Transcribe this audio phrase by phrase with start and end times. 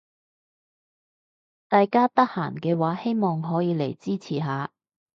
[1.67, 4.71] 大家得閒嘅話希望可以嚟支持下